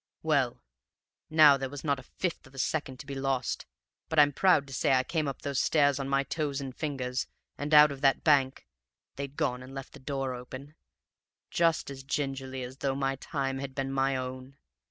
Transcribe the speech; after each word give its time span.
"Well, 0.23 0.63
now 1.29 1.57
there 1.57 1.69
was 1.69 1.83
not 1.83 1.99
a 1.99 2.01
fifth 2.01 2.47
of 2.47 2.55
a 2.55 2.57
second 2.57 2.97
to 2.99 3.05
be 3.05 3.13
lost; 3.13 3.67
but 4.09 4.17
I'm 4.17 4.31
proud 4.33 4.65
to 4.65 4.73
say 4.73 4.93
I 4.93 5.03
came 5.03 5.27
up 5.27 5.43
those 5.43 5.59
stairs 5.59 5.99
on 5.99 6.09
my 6.09 6.23
toes 6.23 6.59
and 6.59 6.75
fingers, 6.75 7.27
and 7.55 7.71
out 7.71 7.91
of 7.91 8.01
that 8.01 8.23
bank 8.23 8.65
(they'd 9.15 9.37
gone 9.37 9.61
and 9.61 9.75
left 9.75 9.93
the 9.93 9.99
door 9.99 10.33
open) 10.33 10.73
just 11.51 11.91
as 11.91 12.01
gingerly 12.01 12.63
as 12.63 12.77
though 12.77 12.95
my 12.95 13.15
time 13.17 13.59
had 13.59 13.75
been 13.75 13.91
my 13.91 14.15
own. 14.15 14.57